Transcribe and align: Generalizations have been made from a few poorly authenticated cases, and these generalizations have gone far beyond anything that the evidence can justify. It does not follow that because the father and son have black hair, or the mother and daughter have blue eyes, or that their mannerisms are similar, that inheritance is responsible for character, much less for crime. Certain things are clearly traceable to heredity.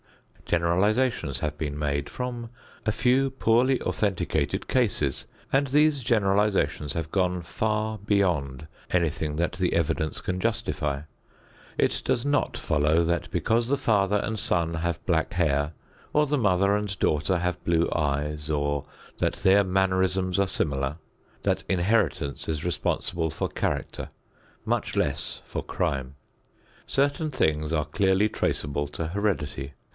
Generalizations 0.45 1.39
have 1.39 1.57
been 1.57 1.79
made 1.79 2.09
from 2.09 2.49
a 2.85 2.91
few 2.91 3.29
poorly 3.29 3.79
authenticated 3.83 4.67
cases, 4.67 5.25
and 5.53 5.67
these 5.67 6.03
generalizations 6.03 6.91
have 6.91 7.11
gone 7.11 7.41
far 7.41 7.99
beyond 7.99 8.67
anything 8.89 9.37
that 9.37 9.53
the 9.53 9.73
evidence 9.73 10.19
can 10.19 10.41
justify. 10.41 11.03
It 11.77 12.01
does 12.03 12.25
not 12.25 12.57
follow 12.57 13.03
that 13.05 13.31
because 13.31 13.67
the 13.67 13.77
father 13.77 14.17
and 14.17 14.37
son 14.37 14.73
have 14.73 15.05
black 15.05 15.33
hair, 15.33 15.71
or 16.11 16.25
the 16.25 16.37
mother 16.39 16.75
and 16.75 16.97
daughter 16.99 17.37
have 17.37 17.63
blue 17.63 17.87
eyes, 17.95 18.49
or 18.49 18.85
that 19.19 19.33
their 19.33 19.63
mannerisms 19.63 20.37
are 20.39 20.47
similar, 20.47 20.97
that 21.43 21.63
inheritance 21.69 22.49
is 22.49 22.65
responsible 22.65 23.29
for 23.29 23.47
character, 23.47 24.09
much 24.65 24.97
less 24.97 25.41
for 25.45 25.63
crime. 25.63 26.15
Certain 26.87 27.29
things 27.29 27.71
are 27.71 27.85
clearly 27.85 28.27
traceable 28.27 28.87
to 28.87 29.09
heredity. 29.09 29.73